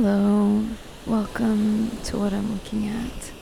Hello, 0.00 0.64
welcome 1.08 1.90
to 2.04 2.18
what 2.18 2.32
I'm 2.32 2.52
looking 2.52 2.86
at. 2.86 3.32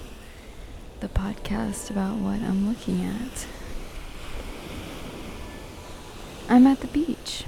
The 1.01 1.09
podcast 1.09 1.91
about 1.91 2.17
what 2.17 2.41
I'm 2.41 2.67
looking 2.67 3.05
at. 3.05 3.47
I'm 6.49 6.67
at 6.67 6.81
the 6.81 6.87
beach. 6.87 7.45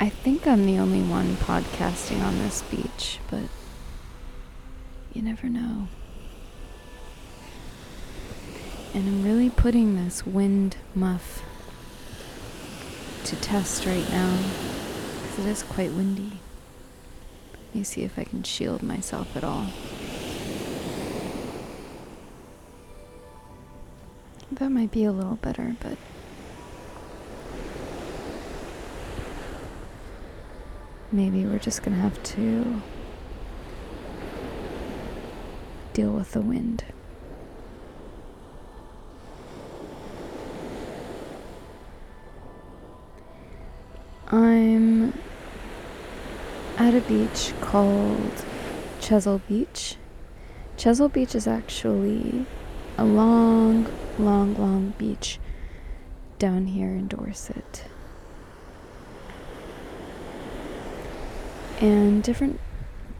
I 0.00 0.08
think 0.08 0.46
I'm 0.46 0.64
the 0.64 0.78
only 0.78 1.02
one 1.02 1.36
podcasting 1.36 2.22
on 2.24 2.38
this 2.38 2.62
beach, 2.62 3.18
but 3.30 3.44
you 5.12 5.20
never 5.20 5.50
know. 5.50 5.88
And 8.94 9.06
I'm 9.06 9.22
really 9.22 9.50
putting 9.50 10.02
this 10.02 10.24
wind 10.24 10.78
muff 10.94 11.42
to 13.24 13.36
test 13.36 13.84
right 13.84 14.08
now 14.08 14.67
it 15.38 15.46
is 15.46 15.62
quite 15.62 15.92
windy. 15.92 16.40
Let 17.68 17.74
me 17.74 17.84
see 17.84 18.02
if 18.02 18.18
I 18.18 18.24
can 18.24 18.42
shield 18.42 18.82
myself 18.82 19.36
at 19.36 19.44
all. 19.44 19.66
That 24.50 24.70
might 24.70 24.90
be 24.90 25.04
a 25.04 25.12
little 25.12 25.36
better, 25.36 25.76
but. 25.80 25.96
Maybe 31.12 31.46
we're 31.46 31.58
just 31.58 31.82
gonna 31.82 31.96
have 31.96 32.20
to 32.34 32.82
deal 35.92 36.10
with 36.10 36.32
the 36.32 36.40
wind. 36.40 36.84
I'm 44.30 45.14
at 46.78 46.94
a 46.94 47.00
beach 47.00 47.52
called 47.60 48.44
Chesil 49.00 49.40
Beach. 49.48 49.96
Chesil 50.76 51.12
Beach 51.12 51.34
is 51.34 51.48
actually 51.48 52.46
a 52.96 53.04
long, 53.04 53.88
long, 54.16 54.54
long 54.54 54.94
beach 54.96 55.40
down 56.38 56.66
here 56.66 56.90
in 56.90 57.08
Dorset. 57.08 57.84
And 61.80 62.22
different 62.22 62.60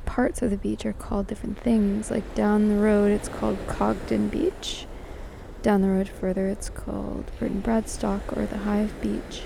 parts 0.07 0.41
of 0.41 0.51
the 0.51 0.57
beach 0.57 0.87
are 0.87 0.93
called 0.93 1.27
different 1.27 1.59
things. 1.59 2.13
Like 2.13 2.37
down 2.37 2.69
the 2.69 2.81
road, 2.81 3.11
it's 3.11 3.29
called 3.29 3.59
Cogden 3.67 4.31
Beach. 4.31 4.87
Down 5.63 5.83
the 5.83 5.89
road 5.89 6.09
further, 6.09 6.47
it's 6.47 6.71
called 6.71 7.29
Burton 7.41 7.61
Bradstock 7.61 8.37
or 8.37 8.47
the 8.47 8.59
Hive 8.59 9.01
Beach. 9.01 9.43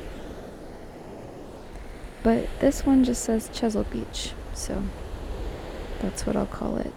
But 2.23 2.49
this 2.61 2.87
one 2.87 3.03
just 3.05 3.25
says 3.25 3.49
Chesil 3.49 3.89
Beach, 3.91 4.33
so 4.55 4.83
that's 6.01 6.25
what 6.25 6.37
I'll 6.37 6.47
call 6.47 6.77
it. 6.77 6.93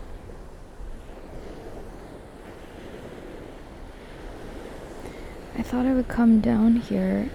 I 5.57 5.63
thought 5.63 5.85
I 5.85 5.93
would 5.93 6.07
come 6.07 6.41
down 6.41 6.75
here 6.75 7.29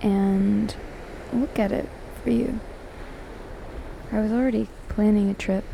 and 0.00 0.74
look 1.32 1.58
at 1.58 1.72
it 1.72 1.88
for 2.22 2.30
you. 2.30 2.60
I 4.10 4.20
was 4.20 4.32
already 4.32 4.68
planning 4.88 5.28
a 5.28 5.34
trip 5.34 5.64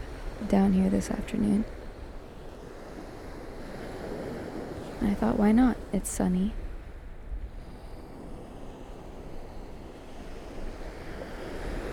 down 0.49 0.73
here 0.73 0.91
this 0.91 1.11
afternoon. 1.11 1.65
I 5.01 5.15
thought, 5.15 5.39
why 5.39 5.53
not? 5.53 5.77
It's 5.93 6.11
sunny. 6.11 6.55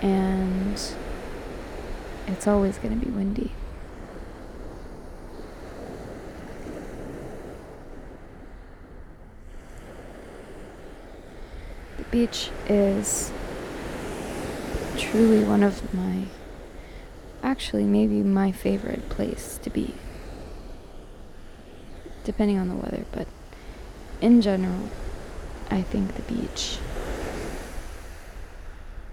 And 0.01 0.81
it's 2.27 2.47
always 2.47 2.77
going 2.77 2.99
to 2.99 3.05
be 3.05 3.11
windy. 3.11 3.51
The 11.97 12.03
beach 12.05 12.49
is 12.67 13.31
truly 14.97 15.43
one 15.43 15.61
of 15.63 15.93
my, 15.93 16.25
actually, 17.43 17.83
maybe 17.83 18.23
my 18.23 18.51
favorite 18.51 19.07
place 19.09 19.59
to 19.63 19.69
be. 19.69 19.93
Depending 22.23 22.57
on 22.57 22.69
the 22.69 22.75
weather, 22.75 23.05
but 23.11 23.27
in 24.19 24.41
general, 24.41 24.89
I 25.69 25.81
think 25.81 26.15
the 26.15 26.21
beach 26.21 26.77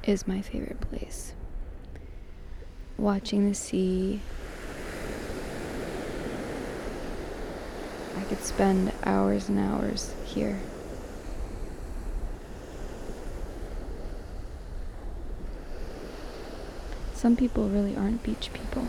is 0.05 0.27
my 0.27 0.41
favorite 0.41 0.81
place. 0.81 1.35
Watching 2.97 3.49
the 3.49 3.55
sea. 3.55 4.21
I 8.17 8.23
could 8.23 8.43
spend 8.43 8.93
hours 9.05 9.49
and 9.49 9.59
hours 9.59 10.15
here. 10.25 10.61
Some 17.15 17.37
people 17.37 17.69
really 17.69 17.97
aren't 17.97 18.23
beach 18.23 18.51
people. 18.53 18.87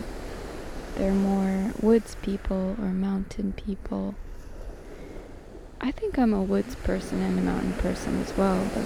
They're 0.96 1.12
more 1.12 1.72
woods 1.80 2.16
people 2.22 2.76
or 2.80 2.88
mountain 2.88 3.52
people. 3.52 4.14
I 5.80 5.90
think 5.90 6.18
I'm 6.18 6.32
a 6.32 6.42
woods 6.42 6.74
person 6.76 7.22
and 7.22 7.38
a 7.38 7.42
mountain 7.42 7.72
person 7.74 8.20
as 8.22 8.36
well, 8.36 8.64
but 8.74 8.84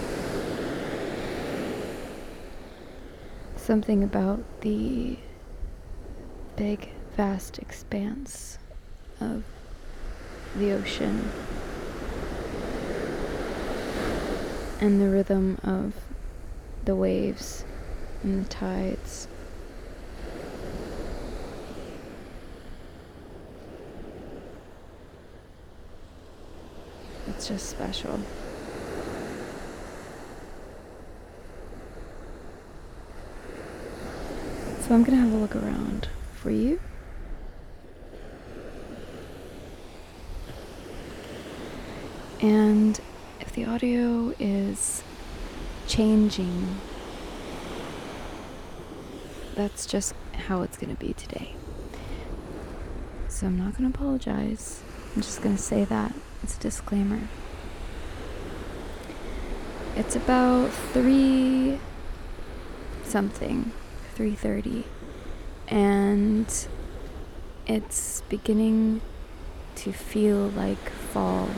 something 3.64 4.04
about 4.04 4.44
the 4.60 5.16
big, 6.54 6.90
vast 7.16 7.58
expanse 7.58 8.58
of 9.22 9.42
the 10.56 10.70
ocean 10.70 11.30
and 14.82 15.00
the 15.00 15.08
rhythm 15.08 15.58
of 15.64 15.94
the 16.84 16.94
waves 16.94 17.64
and 18.22 18.44
the 18.44 18.48
tides. 18.50 19.28
It's 27.28 27.48
just 27.48 27.70
special. 27.70 28.20
So 34.86 34.94
I'm 34.94 35.02
going 35.02 35.16
to 35.18 35.24
have 35.24 35.32
a 35.32 35.36
look 35.38 35.56
around 35.56 36.08
for 36.34 36.50
you. 36.50 36.78
And 42.42 43.00
if 43.40 43.50
the 43.52 43.64
audio 43.64 44.34
is 44.38 45.02
changing, 45.86 46.80
that's 49.54 49.86
just 49.86 50.12
how 50.34 50.60
it's 50.60 50.76
going 50.76 50.94
to 50.94 51.00
be 51.02 51.14
today. 51.14 51.54
So 53.28 53.46
I'm 53.46 53.56
not 53.56 53.78
going 53.78 53.90
to 53.90 53.98
apologize. 53.98 54.82
I'm 55.16 55.22
just 55.22 55.40
going 55.40 55.56
to 55.56 55.62
say 55.62 55.86
that. 55.86 56.14
It's 56.42 56.58
a 56.58 56.60
disclaimer. 56.60 57.20
It's 59.96 60.14
about 60.14 60.70
3 60.70 61.78
something 63.04 63.72
3:30 64.14 64.84
and 65.68 66.68
it's 67.66 68.22
beginning 68.28 69.00
to 69.76 69.92
feel 69.92 70.48
like 70.48 70.90
fall. 71.12 71.48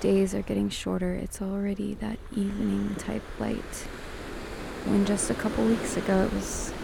days 0.00 0.34
are 0.34 0.42
getting 0.42 0.68
shorter. 0.68 1.14
It's 1.14 1.40
already 1.40 1.94
that 1.94 2.18
evening 2.30 2.94
type 2.96 3.22
light. 3.40 3.88
When 4.84 5.06
just 5.06 5.30
a 5.30 5.34
couple 5.34 5.64
weeks 5.64 5.96
ago 5.96 6.24
it 6.24 6.32
was 6.32 6.74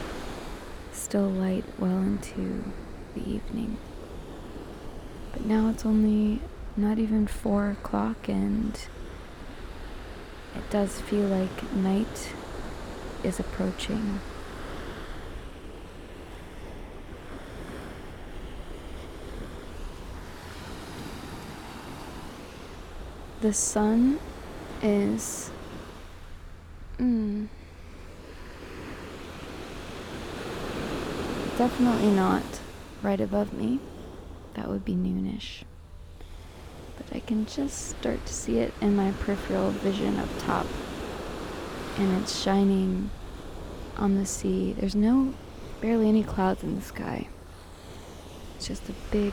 still 0.93 1.29
light 1.29 1.64
well 1.79 1.99
into 1.99 2.64
the 3.14 3.20
evening. 3.20 3.76
But 5.32 5.44
now 5.44 5.69
it's 5.69 5.85
only 5.85 6.41
not 6.76 6.99
even 6.99 7.26
four 7.26 7.70
o'clock 7.70 8.29
and 8.29 8.75
it 10.56 10.70
does 10.70 11.00
feel 11.00 11.26
like 11.26 11.73
night 11.75 12.32
is 13.23 13.38
approaching. 13.38 14.20
The 23.40 23.52
sun 23.54 24.19
is. 24.82 25.50
Mm, 26.98 27.48
definitely 31.56 32.10
not 32.10 32.42
right 33.02 33.20
above 33.20 33.52
me. 33.54 33.81
That 34.54 34.69
would 34.69 34.84
be 34.84 34.92
noonish. 34.94 35.62
But 36.98 37.16
I 37.16 37.20
can 37.20 37.46
just 37.46 37.88
start 37.88 38.25
to 38.26 38.32
see 38.34 38.58
it 38.58 38.75
in 38.82 38.94
my 38.94 39.12
peripheral 39.12 39.70
vision 39.70 40.19
up 40.19 40.28
top. 40.38 40.66
and 41.98 42.22
it's 42.22 42.40
shining 42.40 43.10
on 43.96 44.14
the 44.16 44.25
sea. 44.26 44.72
There's 44.72 44.94
no, 44.94 45.34
barely 45.81 46.08
any 46.08 46.22
clouds 46.22 46.62
in 46.62 46.76
the 46.76 46.82
sky. 46.82 47.28
It's 48.56 48.66
just 48.66 48.88
a 48.88 48.93
big 49.10 49.32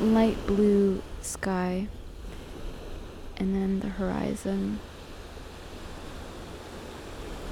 light 0.00 0.36
blue 0.46 1.02
sky, 1.22 1.88
and 3.36 3.54
then 3.54 3.80
the 3.80 3.88
horizon 3.88 4.78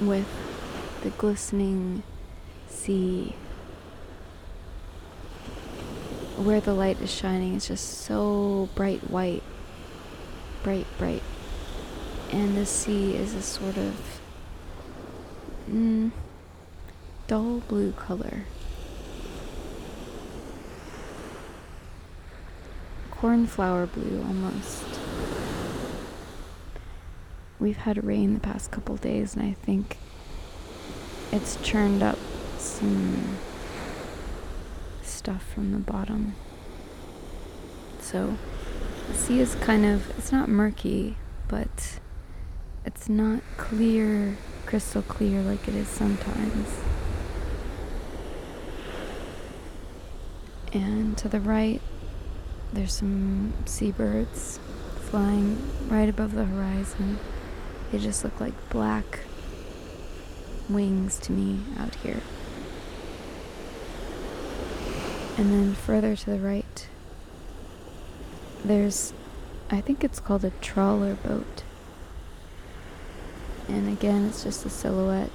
with 0.00 0.28
the 1.02 1.10
glistening 1.10 2.02
sea. 2.68 3.34
Where 6.36 6.60
the 6.60 6.74
light 6.74 7.00
is 7.00 7.12
shining 7.12 7.54
is 7.54 7.68
just 7.68 8.00
so 8.00 8.68
bright 8.74 9.10
white 9.10 9.42
bright 10.62 10.86
bright. 10.98 11.22
And 12.30 12.56
the 12.56 12.66
sea 12.66 13.14
is 13.14 13.34
a 13.34 13.42
sort 13.42 13.76
of 13.76 14.20
mm, 15.70 16.10
dull 17.26 17.60
blue 17.68 17.92
color. 17.92 18.44
Cornflower 23.10 23.86
blue 23.86 24.22
almost 24.26 24.84
we've 27.62 27.78
had 27.78 28.02
rain 28.04 28.34
the 28.34 28.40
past 28.40 28.70
couple 28.70 28.96
days 28.96 29.34
and 29.34 29.44
i 29.44 29.52
think 29.52 29.96
it's 31.32 31.56
churned 31.62 32.02
up 32.02 32.18
some 32.58 33.38
stuff 35.22 35.42
from 35.54 35.72
the 35.72 35.78
bottom. 35.78 36.34
So 38.00 38.36
the 39.08 39.14
sea 39.14 39.40
is 39.40 39.54
kind 39.56 39.86
of, 39.86 40.10
it's 40.18 40.32
not 40.32 40.48
murky, 40.48 41.16
but 41.48 42.00
it's 42.84 43.08
not 43.08 43.40
clear, 43.56 44.36
crystal 44.66 45.02
clear 45.02 45.40
like 45.42 45.68
it 45.68 45.74
is 45.74 45.88
sometimes. 45.88 46.68
And 50.72 51.16
to 51.18 51.28
the 51.28 51.40
right, 51.40 51.80
there's 52.72 52.94
some 52.94 53.52
seabirds 53.64 54.58
flying 55.02 55.56
right 55.88 56.08
above 56.08 56.34
the 56.34 56.44
horizon. 56.44 57.18
They 57.92 57.98
just 57.98 58.24
look 58.24 58.40
like 58.40 58.54
black 58.70 59.20
wings 60.66 61.18
to 61.18 61.32
me 61.32 61.60
out 61.78 61.94
here. 61.96 62.22
And 65.36 65.52
then 65.52 65.74
further 65.74 66.16
to 66.16 66.30
the 66.30 66.38
right, 66.38 66.88
there's, 68.64 69.12
I 69.70 69.82
think 69.82 70.02
it's 70.02 70.20
called 70.20 70.42
a 70.42 70.50
trawler 70.62 71.16
boat. 71.16 71.64
And 73.68 73.88
again, 73.88 74.24
it's 74.24 74.42
just 74.42 74.64
a 74.64 74.70
silhouette. 74.70 75.30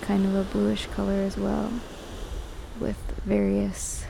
Kind 0.00 0.24
of 0.24 0.34
a 0.34 0.44
bluish 0.44 0.86
color 0.86 1.20
as 1.20 1.36
well, 1.36 1.70
with 2.80 2.96
various 3.26 4.06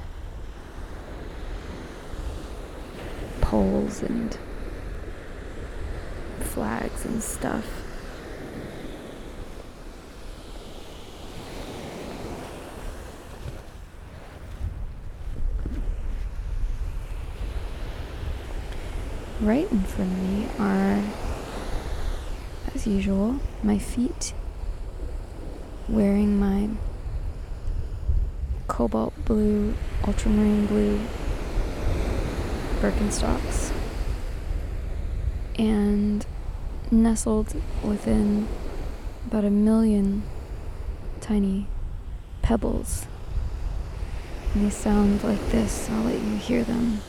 poles 3.41 4.01
and 4.01 4.39
flags 6.59 7.05
and 7.05 7.23
stuff. 7.23 7.65
Right 19.41 19.71
in 19.71 19.83
front 19.85 20.11
of 20.11 20.19
me 20.19 20.49
are, 20.59 21.01
as 22.75 22.89
usual, 22.89 23.39
my 23.63 23.79
feet 23.79 24.35
wearing 25.89 26.41
my 26.41 26.71
cobalt 28.67 29.15
blue, 29.25 29.75
ultramarine 30.05 30.67
blue 30.67 30.99
Birkenstocks. 32.81 33.73
And 35.57 36.27
nestled 36.91 37.55
within 37.83 38.49
about 39.27 39.45
a 39.45 39.51
million 39.51 40.23
tiny 41.21 41.67
pebbles. 42.43 43.07
And 44.55 44.67
they 44.67 44.71
sound 44.71 45.23
like 45.25 45.51
this. 45.51 45.89
I'll 45.91 46.05
let 46.05 46.21
you 46.21 46.37
hear 46.37 46.65
them. 46.65 47.01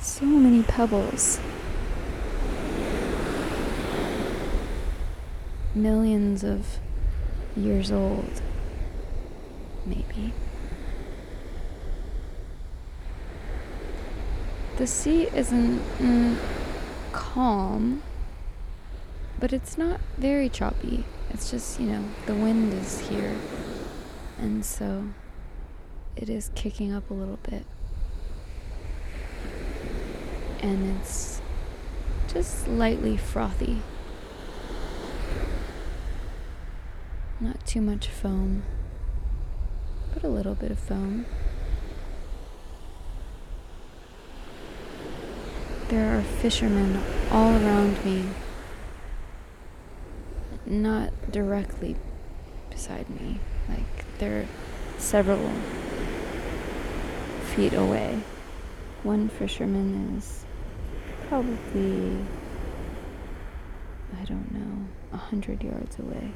So 0.00 0.24
many 0.24 0.62
pebbles. 0.62 1.40
Millions 5.74 6.44
of 6.44 6.78
years 7.56 7.90
old, 7.90 8.42
maybe. 9.84 10.32
The 14.76 14.86
sea 14.86 15.28
isn't 15.34 15.78
mm, 15.98 16.36
calm, 17.12 18.02
but 19.38 19.52
it's 19.52 19.78
not 19.78 20.00
very 20.18 20.48
choppy. 20.48 21.04
It's 21.30 21.50
just, 21.50 21.78
you 21.80 21.86
know, 21.86 22.04
the 22.26 22.34
wind 22.34 22.72
is 22.72 23.00
here, 23.08 23.36
and 24.38 24.64
so 24.64 25.04
it 26.16 26.28
is 26.28 26.50
kicking 26.54 26.92
up 26.92 27.10
a 27.10 27.14
little 27.14 27.38
bit. 27.48 27.64
And 30.60 30.98
it's 30.98 31.40
just 32.32 32.66
lightly 32.66 33.16
frothy. 33.16 33.82
Not 37.40 37.66
too 37.66 37.80
much 37.80 38.06
foam, 38.08 38.62
but 40.12 40.22
a 40.22 40.28
little 40.28 40.54
bit 40.54 40.70
of 40.70 40.78
foam. 40.78 41.26
There 45.88 46.16
are 46.16 46.22
fishermen 46.22 47.02
all 47.32 47.50
around 47.50 48.04
me, 48.04 48.24
not 50.64 51.10
directly 51.32 51.96
beside 52.70 53.10
me, 53.10 53.40
like 53.68 54.18
they're 54.18 54.46
several 54.98 55.50
feet 57.54 57.74
away. 57.74 58.20
One 59.02 59.28
fisherman 59.28 60.16
is 60.16 60.46
probably, 61.28 62.16
I 64.20 64.24
don't 64.24 64.52
know, 64.54 64.86
a 65.12 65.16
hundred 65.16 65.64
yards 65.64 65.98
away 65.98 66.32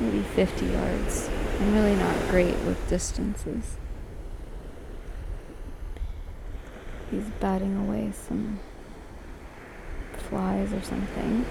maybe 0.00 0.22
50 0.22 0.66
yards. 0.66 1.30
I'm 1.60 1.74
really 1.74 1.94
not 1.94 2.16
great 2.28 2.58
with 2.60 2.88
distances. 2.88 3.76
He's 7.10 7.28
batting 7.40 7.76
away 7.76 8.12
some 8.12 8.58
flies 10.16 10.72
or 10.72 10.82
something, 10.82 11.44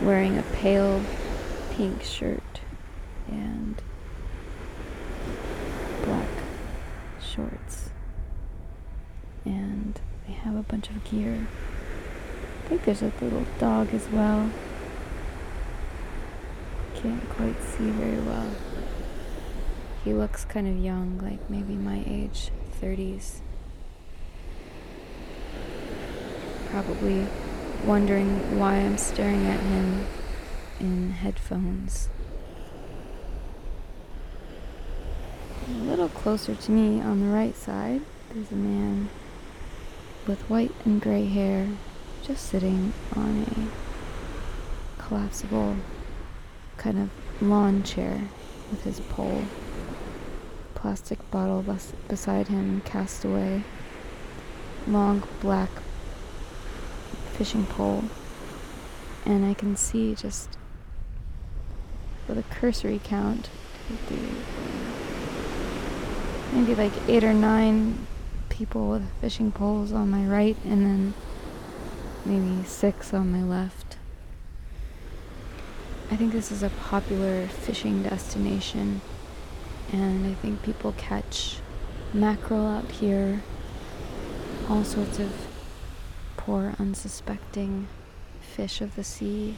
wearing 0.00 0.38
a 0.38 0.42
pale 0.42 1.02
pink 1.72 2.02
shirt 2.02 2.60
and 3.28 3.82
black 6.04 6.28
shorts. 7.20 7.90
And 9.44 10.00
they 10.26 10.32
have 10.34 10.56
a 10.56 10.62
bunch 10.62 10.88
of 10.88 11.02
gear. 11.04 11.46
I 12.64 12.68
think 12.68 12.84
there's 12.84 13.02
a 13.02 13.12
little 13.20 13.44
dog 13.58 13.92
as 13.92 14.08
well 14.08 14.50
can't 17.06 17.28
quite 17.30 17.62
see 17.62 17.90
very 17.90 18.18
well. 18.18 18.50
He 20.04 20.12
looks 20.12 20.44
kind 20.44 20.66
of 20.66 20.76
young, 20.82 21.18
like 21.18 21.48
maybe 21.48 21.74
my 21.74 22.02
age, 22.04 22.50
30s. 22.80 23.40
Probably 26.70 27.26
wondering 27.84 28.58
why 28.58 28.74
I'm 28.74 28.98
staring 28.98 29.46
at 29.46 29.60
him 29.60 30.06
in 30.80 31.10
headphones. 31.10 32.08
A 35.68 35.70
little 35.84 36.08
closer 36.08 36.56
to 36.56 36.70
me 36.72 37.00
on 37.00 37.20
the 37.20 37.32
right 37.32 37.56
side, 37.56 38.02
there's 38.32 38.50
a 38.50 38.56
man 38.56 39.10
with 40.26 40.40
white 40.50 40.72
and 40.84 41.00
gray 41.00 41.26
hair 41.26 41.68
just 42.24 42.46
sitting 42.46 42.92
on 43.14 43.44
a 43.44 45.02
collapsible 45.02 45.76
kind 46.86 47.00
of 47.00 47.42
lawn 47.42 47.82
chair 47.82 48.28
with 48.70 48.84
his 48.84 49.00
pole. 49.00 49.42
Plastic 50.76 51.18
bottle 51.32 51.62
bes- 51.62 51.92
beside 52.06 52.46
him, 52.46 52.80
cast 52.84 53.24
away. 53.24 53.64
Long 54.86 55.24
black 55.40 55.68
fishing 57.32 57.66
pole, 57.66 58.04
and 59.24 59.44
I 59.44 59.54
can 59.54 59.74
see 59.74 60.14
just 60.14 60.56
with 62.28 62.38
a 62.38 62.44
cursory 62.54 63.00
count, 63.02 63.50
maybe 66.52 66.76
like 66.76 66.92
eight 67.08 67.24
or 67.24 67.34
nine 67.34 68.06
people 68.48 68.90
with 68.90 69.10
fishing 69.20 69.50
poles 69.50 69.92
on 69.92 70.08
my 70.08 70.24
right, 70.24 70.56
and 70.64 70.86
then 70.86 71.14
maybe 72.24 72.64
six 72.64 73.12
on 73.12 73.32
my 73.32 73.42
left. 73.42 73.85
I 76.08 76.16
think 76.18 76.32
this 76.32 76.50
is 76.50 76.62
a 76.62 76.70
popular 76.70 77.46
fishing 77.46 78.02
destination, 78.02 79.02
and 79.92 80.26
I 80.26 80.34
think 80.34 80.62
people 80.62 80.94
catch 80.96 81.58
mackerel 82.14 82.66
out 82.66 82.90
here, 82.90 83.42
all 84.68 84.82
sorts 84.82 85.18
of 85.18 85.30
poor, 86.36 86.74
unsuspecting 86.78 87.88
fish 88.40 88.80
of 88.80 88.94
the 88.94 89.04
sea. 89.04 89.56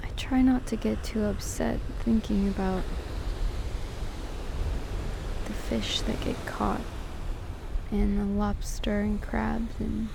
I 0.00 0.10
try 0.28 0.42
not 0.42 0.66
to 0.66 0.76
get 0.76 1.02
too 1.02 1.24
upset 1.24 1.80
thinking 2.00 2.48
about 2.48 2.82
the 5.46 5.52
fish 5.54 6.02
that 6.02 6.20
get 6.20 6.36
caught 6.44 6.82
and 7.90 8.18
the 8.20 8.38
lobster 8.38 9.00
and 9.00 9.22
crabs 9.22 9.72
and 9.80 10.08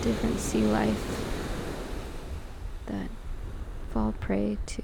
different 0.00 0.38
sea 0.38 0.62
life 0.62 1.24
that 2.86 3.08
fall 3.90 4.14
prey 4.20 4.56
to 4.64 4.82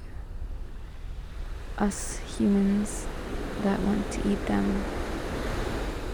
us 1.77 2.17
humans 2.37 3.07
that 3.61 3.79
want 3.81 4.11
to 4.11 4.29
eat 4.29 4.45
them. 4.47 4.83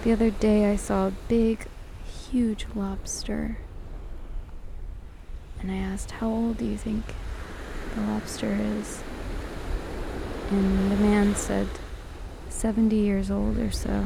The 0.04 0.12
other 0.12 0.30
day 0.30 0.72
I 0.72 0.76
saw 0.76 1.08
a 1.08 1.14
big, 1.28 1.66
huge 2.04 2.68
lobster. 2.76 3.58
And 5.60 5.72
I 5.72 5.78
asked, 5.78 6.12
How 6.12 6.28
old 6.28 6.58
do 6.58 6.66
you 6.66 6.78
think 6.78 7.16
the 7.96 8.02
lobster 8.02 8.58
is? 8.80 9.02
And 10.52 10.92
the 10.92 10.98
man 10.98 11.36
said, 11.36 11.68
70 12.50 12.96
years 12.96 13.32
old 13.32 13.58
or 13.58 13.72
so. 13.72 14.06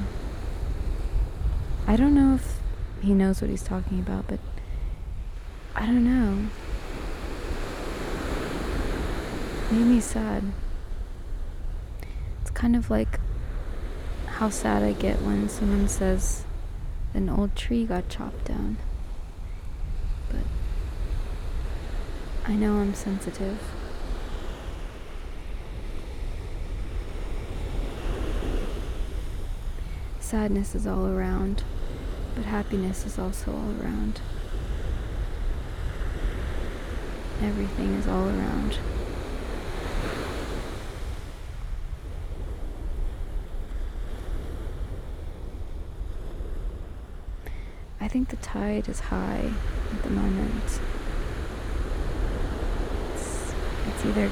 I 1.88 1.96
don't 1.96 2.14
know 2.14 2.36
if 2.36 2.60
he 3.02 3.14
knows 3.14 3.42
what 3.42 3.50
he's 3.50 3.64
talking 3.64 4.00
about, 4.00 4.28
but 4.28 4.40
I 5.76 5.86
don't 5.86 6.04
know. 6.04 6.50
Made 9.72 9.86
me 9.86 10.00
sad. 10.00 10.44
It's 12.42 12.52
kind 12.52 12.76
of 12.76 12.90
like 12.90 13.20
how 14.28 14.50
sad 14.50 14.84
I 14.84 14.94
get 14.94 15.22
when 15.22 15.50
someone 15.50 15.88
says 15.88 16.44
an 17.14 17.30
old 17.30 17.56
tree 17.56 17.86
got 17.86 18.10
chopped 18.10 18.46
down. 18.46 18.78
But 20.30 20.44
I 22.46 22.56
know 22.56 22.78
I'm 22.78 22.94
sensitive. 22.94 23.60
Sadness 30.30 30.76
is 30.76 30.86
all 30.86 31.08
around, 31.08 31.64
but 32.36 32.46
happiness 32.46 33.04
is 33.04 33.18
also 33.18 33.52
all 33.52 33.74
around. 33.82 34.22
Everything 37.42 37.96
is 37.96 38.08
all 38.08 38.28
around. 38.28 38.78
I 48.00 48.08
think 48.08 48.30
the 48.30 48.36
tide 48.36 48.88
is 48.88 49.00
high 49.00 49.52
at 49.92 50.04
the 50.04 50.12
moment. 50.12 50.80
It's, 53.16 53.54
it's 53.88 54.06
either 54.06 54.30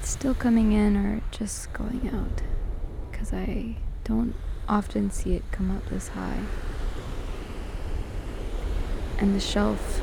still 0.00 0.34
coming 0.34 0.72
in 0.72 0.96
or 0.96 1.20
just 1.30 1.70
going 1.74 2.08
out 2.10 2.40
because 3.10 3.34
I 3.34 3.76
don't 4.08 4.34
often 4.66 5.10
see 5.10 5.34
it 5.34 5.42
come 5.52 5.70
up 5.70 5.86
this 5.90 6.08
high. 6.08 6.40
And 9.18 9.34
the 9.34 9.40
shelf, 9.40 10.00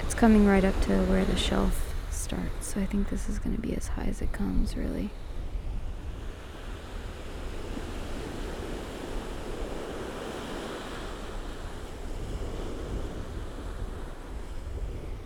it's 0.00 0.14
coming 0.14 0.46
right 0.46 0.64
up 0.64 0.78
to 0.82 0.98
where 1.04 1.24
the 1.24 1.36
shelf 1.36 1.94
starts. 2.10 2.66
So 2.66 2.80
I 2.80 2.86
think 2.86 3.08
this 3.08 3.28
is 3.28 3.38
going 3.38 3.56
to 3.56 3.62
be 3.62 3.74
as 3.74 3.88
high 3.88 4.04
as 4.04 4.20
it 4.20 4.32
comes, 4.32 4.76
really. 4.76 5.10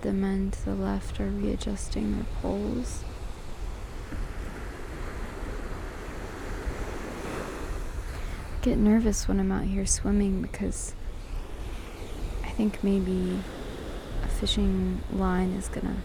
The 0.02 0.12
men 0.12 0.50
to 0.50 0.64
the 0.66 0.74
left 0.74 1.18
are 1.18 1.28
readjusting 1.30 2.12
their 2.12 2.26
poles. 2.42 3.04
I 8.52 8.53
get 8.64 8.78
nervous 8.78 9.28
when 9.28 9.38
I'm 9.38 9.52
out 9.52 9.64
here 9.64 9.84
swimming 9.84 10.40
because 10.40 10.94
I 12.42 12.48
think 12.48 12.82
maybe 12.82 13.38
a 14.22 14.26
fishing 14.26 15.02
line 15.12 15.50
is 15.50 15.68
gonna 15.68 15.96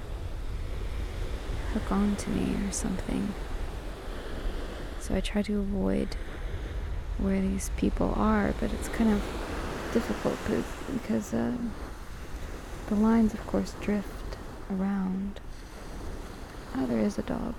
hook 1.73 1.89
onto 1.89 2.29
me 2.31 2.57
or 2.67 2.73
something. 2.73 3.33
So 4.99 5.15
I 5.15 5.21
try 5.21 5.41
to 5.43 5.59
avoid 5.59 6.17
where 7.17 7.39
these 7.39 7.71
people 7.77 8.13
are, 8.17 8.53
but 8.59 8.73
it's 8.73 8.89
kind 8.89 9.09
of 9.09 9.23
difficult 9.93 10.37
because 10.91 11.33
uh, 11.33 11.53
the 12.87 12.95
lines, 12.95 13.33
of 13.33 13.47
course, 13.47 13.73
drift 13.79 14.35
around. 14.69 15.39
Oh, 16.75 16.85
there 16.85 16.99
is 16.99 17.17
a 17.17 17.21
dog. 17.21 17.55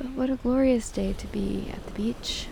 what 0.15 0.29
a 0.29 0.35
glorious 0.35 0.89
day 0.91 1.13
to 1.13 1.27
be 1.27 1.69
at 1.73 1.85
the 1.85 1.91
beach. 1.93 2.47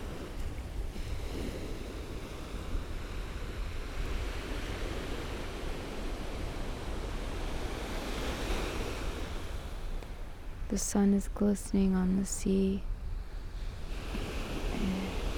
The 10.68 10.78
sun 10.78 11.14
is 11.14 11.28
glistening 11.34 11.94
on 11.94 12.16
the 12.16 12.24
sea 12.24 12.82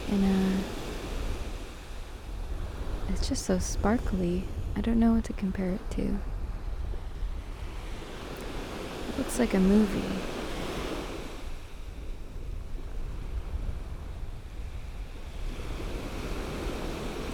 in 0.08 0.24
a 0.24 0.58
it's 3.12 3.28
just 3.28 3.44
so 3.44 3.58
sparkly. 3.58 4.44
I 4.76 4.80
don't 4.80 4.98
know 4.98 5.12
what 5.12 5.24
to 5.24 5.32
compare 5.32 5.70
it 5.70 5.90
to. 5.92 6.02
It 9.08 9.18
looks 9.18 9.38
like 9.38 9.54
a 9.54 9.58
movie. 9.58 10.41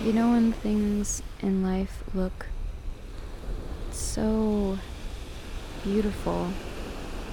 You 0.08 0.14
know 0.14 0.30
when 0.30 0.54
things 0.54 1.22
in 1.40 1.62
life 1.62 2.02
look 2.14 2.46
so 3.90 4.78
beautiful 5.84 6.48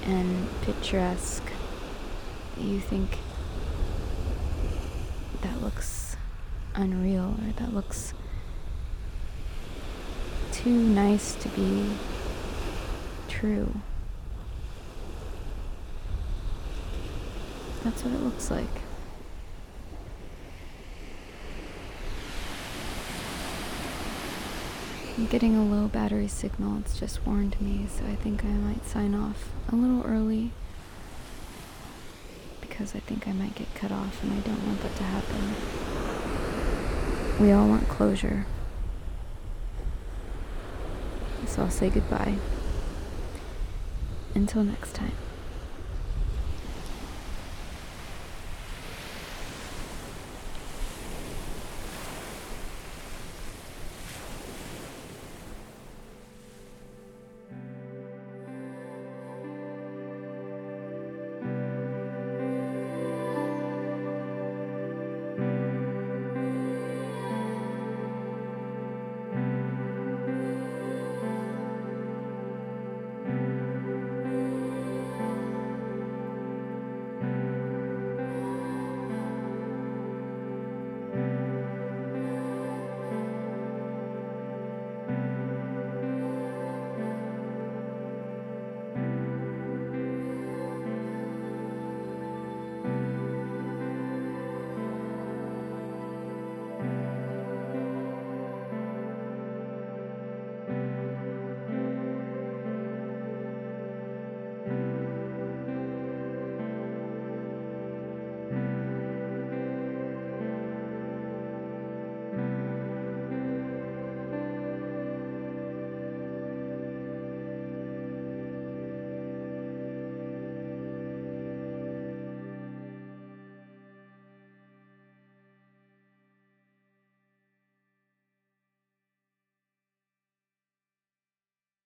and 0.04 0.50
picturesque 0.64 1.54
you 2.58 2.82
think 2.82 3.18
that 5.42 5.62
looks 5.62 6.18
unreal 6.74 7.38
or 7.48 7.54
that 7.62 7.74
looks 7.74 8.14
too 10.52 10.76
nice 10.76 11.34
to 11.36 11.48
be 11.48 11.90
true. 13.30 13.74
That's 17.86 18.04
what 18.04 18.14
it 18.14 18.22
looks 18.22 18.52
like. 18.52 18.85
I'm 25.18 25.28
getting 25.28 25.56
a 25.56 25.64
low 25.64 25.88
battery 25.88 26.28
signal. 26.28 26.80
It's 26.80 27.00
just 27.00 27.26
warned 27.26 27.60
me, 27.62 27.88
so 27.90 28.04
I 28.06 28.16
think 28.16 28.44
I 28.44 28.50
might 28.50 28.86
sign 28.86 29.16
off 29.16 29.50
a 29.72 29.76
little 29.76 30.04
early 30.04 30.52
because 32.60 32.94
I 32.94 33.00
think 33.00 33.26
I 33.26 33.32
might 33.32 33.56
get 33.56 33.74
cut 33.76 33.94
off 33.94 34.22
and 34.22 34.34
I 34.34 34.40
don't 34.42 34.68
want 34.68 34.82
that 34.82 34.94
to 34.98 35.04
happen. 35.04 35.56
We 37.40 37.54
all 37.54 37.68
want 37.70 37.88
closure. 37.88 38.46
So 41.48 41.62
I'll 41.64 41.70
say 41.70 41.90
goodbye. 41.90 42.36
Until 44.34 44.66
next 44.66 44.94
time. 44.94 45.14